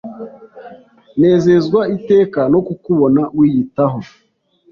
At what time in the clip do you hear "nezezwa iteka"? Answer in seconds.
1.19-2.41